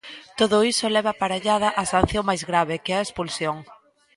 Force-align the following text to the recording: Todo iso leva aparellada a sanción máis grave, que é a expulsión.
Todo 0.39 0.57
iso 0.71 0.93
leva 0.95 1.11
aparellada 1.13 1.69
a 1.81 1.83
sanción 1.93 2.23
máis 2.29 2.43
grave, 2.49 2.75
que 2.83 2.91
é 2.95 2.97
a 2.99 3.05
expulsión. 3.07 3.57